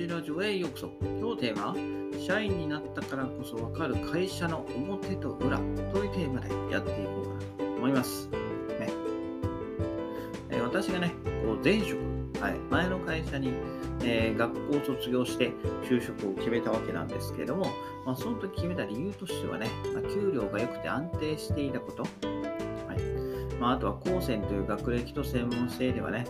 [0.00, 0.90] ジラジオへようこそ。
[1.02, 1.76] 今日テーマは、
[2.26, 5.62] 社員になったからこそわかる会社の表と裏と
[5.98, 8.26] いうテーマでやっていこうかなと思います。
[8.30, 8.88] ね
[10.48, 11.12] えー、私がね、
[11.44, 11.98] こう前職、
[12.40, 13.52] はい、前の会社に、
[14.02, 15.52] えー、学校を卒業して
[15.82, 17.66] 就職を決めたわけなんですけれども、
[18.06, 22.08] まあ、その時決めた理由としてはね、まあ、給料が良くて安定していたこと、は
[22.94, 26.24] いまあ、あとは高専という学歴と専門性ではね、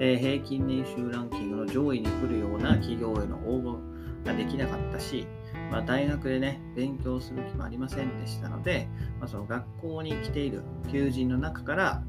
[0.00, 5.26] えー、平均年収ランキングの上位に来るような企業への応募ができなかったし、
[5.70, 8.88] まあ、大学でね、勉強する気もありませんでしたので、
[9.20, 12.02] まあ、その学校に来ている求人の中から、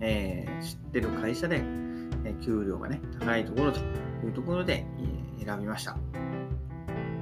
[0.00, 1.56] えー、知ってる会社で、
[2.24, 3.80] えー、給料がね、高いところと
[4.24, 4.86] いうところで、
[5.38, 5.96] えー、選びました。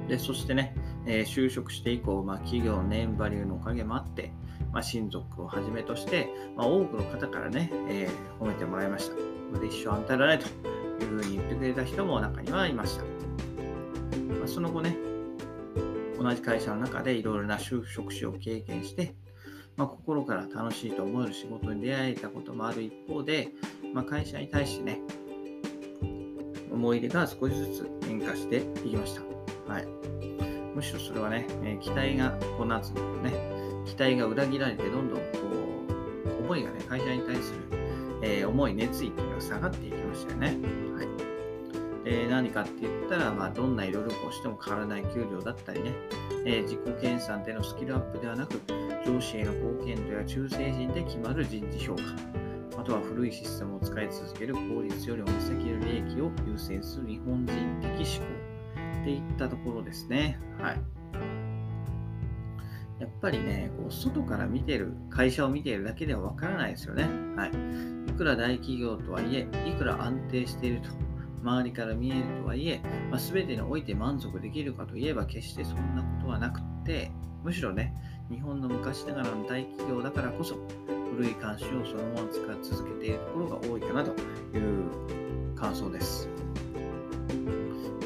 [0.07, 0.75] で、そしてね、
[1.05, 4.31] えー、就職して以降、まあ、企業のネームバリューのおかげもあって、
[4.71, 9.28] まあ、親族をはじめとして、まあ、多くの方からね、えー、褒めてもらいました。
[9.49, 10.47] これで一生あんたらないと
[11.03, 13.03] いうふうに言ってくれた人も中にはいました。
[13.03, 14.95] まあ、その後ね、
[16.19, 19.15] 同じ会社の中でいろいろな就職死を経験して、
[19.75, 23.49] まあ、心から楽しいと思える仕事に出会えたこともある一方で、
[23.93, 24.99] まあ、会社に対してね、
[26.71, 29.21] 思い出が少しずつ変化していきました。
[29.71, 29.87] はい。
[30.75, 33.33] むしろそれはね、え、期待が、この夏ね、
[33.85, 35.23] 期待が裏切られて、どんどんこ
[36.39, 37.78] う、思いがね、会社に対する
[38.21, 40.47] えー、思い、熱意っていうのが下がっていきましたよね。
[40.95, 42.03] はい。
[42.03, 45.93] で、何かって言ったら、まあ、どんな努力をしても変わらない給料だったりね、
[46.45, 48.61] えー、自己研鑽でのスキルアップではなく、
[49.05, 52.03] 上司への貢献度や忠誠心で決まる人事評価、
[52.79, 58.31] あとは古いシステムを使い続ける効率よりも目先の利益を優先する日本人的思考
[59.01, 60.39] っていったところですね。
[60.59, 60.98] はい。
[62.99, 67.07] やっぱりね、こう外から見てる、会社を見ているだけではわからないですよね。
[67.35, 67.49] はい。
[68.09, 70.89] いくら大企業とはいえ、いくら安定していると、
[71.41, 77.11] 周りから見えるとはいえ、まあ、全てにおいて満足できるかといえば決してそんなことはなくて、
[77.41, 77.93] むしろね、
[78.29, 80.55] 日本の昔ながらの大企業だからこそ、
[81.15, 84.15] 古い慣習をそのまま使い続けているところが多いかなとい
[84.57, 86.27] う感想です。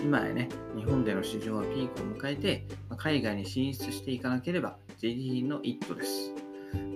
[0.04, 6.34] 今やね、日本での市場はピークを迎えて、海外に進出していかなければ自利の一途です。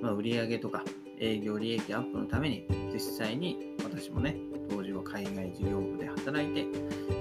[0.01, 0.83] まあ、売上とか
[1.19, 4.35] 営業利益アップのために実際に私もね、
[4.69, 6.65] 当時は海外事業部で働いて、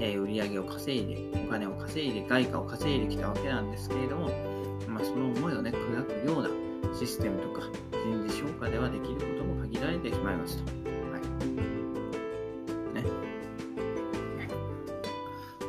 [0.01, 4.29] えー、売上を稼いで、お金を稼いで、外貨を稼いできたわけなんですけれども、
[4.89, 6.51] まあ、その思いをね、砕くような
[6.95, 10.65] システムとか人事消化ではできることも限られてしまいますと。
[10.65, 11.23] はい。
[12.95, 13.11] ね。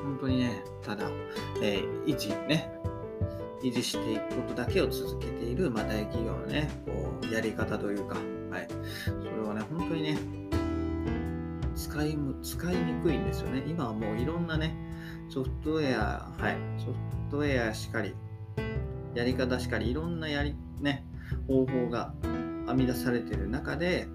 [0.03, 1.09] 本当にね、ただ、
[1.61, 2.71] えー、維持ね、
[3.61, 8.15] 維持していくことだけを続けている、まあ、大企業のね、こう、やり方というか、
[8.51, 8.67] はい。
[9.05, 10.17] それはね、本当にね、
[11.75, 13.63] 使いむ、使いにくいんですよね。
[13.67, 14.75] 今はもういろんなね、
[15.29, 16.93] ソフトウェア、はい、ソフ
[17.31, 18.15] トウェアしかり、
[19.13, 21.05] やり方しかり、いろんなやり、ね、
[21.47, 22.13] 方法が
[22.67, 24.07] 編み出されている中で、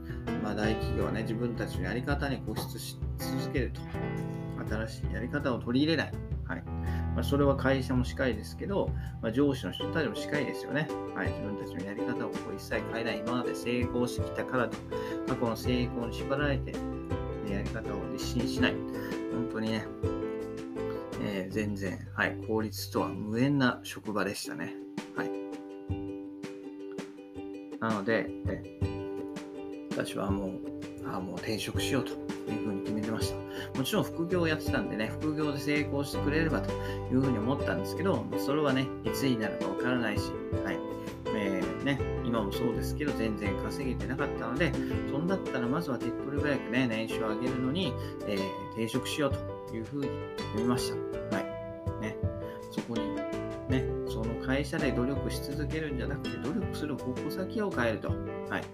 [0.43, 3.81] まあ、大企業はね、自分たちのやり方に固執し続けると。
[4.69, 6.13] 新しいやり方を取り入れない。
[7.15, 8.91] まあ、それは会社もしかりですけど、
[9.21, 10.89] まあ、上司の人たちもしかりですよね。
[11.15, 11.29] はい。
[11.29, 13.19] 自分たちのやり方を一切変えない。
[13.19, 14.77] 今まで成功してきたからと、
[15.29, 16.73] 過去の成功に縛られて、
[17.51, 18.73] やり方を実施しない。
[18.73, 19.85] 本当にね、
[21.23, 22.37] えー、全然、はい。
[22.47, 24.75] 効率とは無縁な職場でしたね。
[25.17, 25.31] はい。
[27.79, 28.31] なので、
[29.91, 30.51] 私はもう、
[31.05, 32.15] あもう転職しようとい
[32.57, 33.42] うふうに決めてました。
[33.77, 40.33] もちろん副業をやってたんでね、副業で成功してくれればというふうに思ったんですけど、それはね、いつになるかわからないし、
[40.65, 40.79] はい。
[41.35, 44.73] えー、ね、今もそうですけど、全然稼げてなかったので、
[45.11, 47.93] そんだったらまずは手っ取り早くね、年収を上げるのに、
[48.27, 50.11] えー、転職しようというふうに
[50.55, 51.37] 思いました。
[51.37, 51.45] はい。
[52.01, 52.17] ね、
[52.71, 53.17] そこに、
[53.69, 58.09] ね、その会社で努力し続けるんじゃなくて、努力する方向先を変えると。
[58.09, 58.65] はい。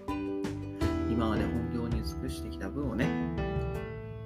[1.11, 3.07] 今まで本業に尽くしてきた分をね、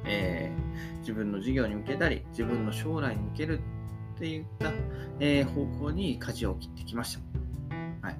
[0.06, 4.72] えー、自分の事業に向けたり、自分の将来に向けるっていった、
[5.20, 8.08] えー、方向に舵を切ってきました。
[8.08, 8.18] はい。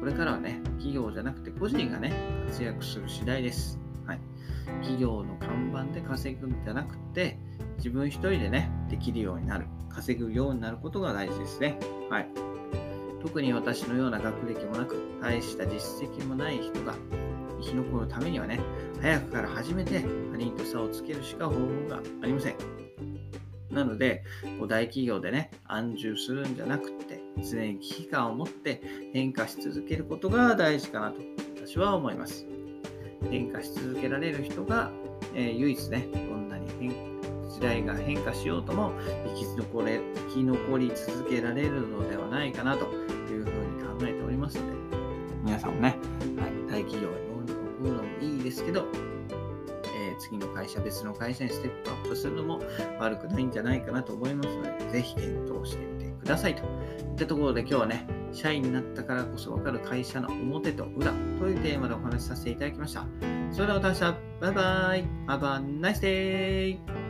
[0.00, 2.12] これからはね、企業じゃなくて個人がね、
[2.48, 3.78] 活躍する次第です。
[4.06, 4.20] はい。
[4.80, 7.38] 企業の看板で稼ぐんじゃなくて、
[7.76, 11.78] 自分一人でね、できるようになる、稼ぐようになることが大事ですね。
[12.10, 12.28] はい。
[13.22, 16.94] 特に私のような学歴もなく、大した実績もない人が、
[17.62, 18.60] 生き残るためにはね、
[19.00, 22.56] 早くから始めて他人と差をつけるしか方法がありません。
[23.70, 24.22] なので、
[24.58, 27.20] こう大企業でね、安住するんじゃなくて、
[27.50, 28.82] 常に危機感を持って
[29.12, 31.20] 変化し続けることが大事かなと
[31.64, 32.46] 私は思います。
[33.30, 34.90] 変化し続けられる人が、
[35.34, 37.12] えー、唯一ね、どんなに変
[37.62, 38.92] 代が変化しようとも
[39.24, 42.86] 生き残れ生き残り続けられるのではないかなと
[43.30, 44.96] いうふうに考えておりますので、
[45.44, 45.96] 皆さんもね、
[46.36, 47.31] はい、大企業に
[48.42, 48.86] ですけど、
[49.94, 52.60] えー、次の会社、別の会社にステップアップするのも
[52.98, 56.68] 悪くないんじゃないかなと思いますので、ぜひ検討してみてくださいといっ
[57.16, 63.06] たところで今日はね、社員になったからこそ分かる会社の表と裏というテーマでお話しさせていただきました。
[63.50, 67.01] それではまた明日、バイバイ !Have a nice day!